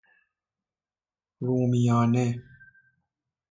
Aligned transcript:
رومیانه 1.45 2.43